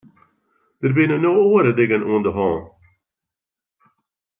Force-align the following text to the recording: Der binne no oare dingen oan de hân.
Der 0.81 0.93
binne 0.95 1.17
no 1.21 1.31
oare 1.51 1.71
dingen 1.79 2.03
oan 2.11 2.23
de 2.25 2.31
hân. 2.37 2.59